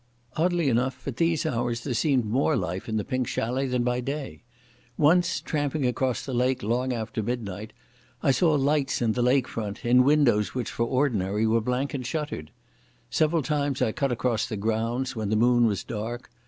Oddly 0.35 0.67
enough 0.67 1.07
at 1.07 1.17
these 1.17 1.45
hours 1.45 1.83
there 1.83 1.93
seemed 1.93 2.25
more 2.25 2.55
life 2.57 2.89
in 2.89 2.97
the 2.97 3.03
Pink 3.03 3.27
Chalet 3.27 3.67
than 3.67 3.83
by 3.83 3.99
day. 3.99 4.41
Once, 4.97 5.39
tramping 5.39 5.85
across 5.85 6.25
the 6.25 6.33
lake 6.33 6.63
long 6.63 6.91
after 6.91 7.21
midnight, 7.21 7.71
I 8.23 8.31
saw 8.31 8.55
lights 8.55 8.99
in 9.03 9.11
the 9.11 9.21
lake 9.21 9.47
front 9.47 9.85
in 9.85 10.03
windows 10.03 10.55
which 10.55 10.71
for 10.71 10.87
ordinary 10.87 11.45
were 11.45 11.61
blank 11.61 11.93
and 11.93 12.03
shuttered. 12.03 12.49
Several 13.11 13.43
times 13.43 13.79
I 13.79 13.91
cut 13.91 14.11
across 14.11 14.47
the 14.47 14.57
grounds, 14.57 15.15
when 15.15 15.29
the 15.29 15.35
moon 15.35 15.67
was 15.67 15.83
dark. 15.83 16.31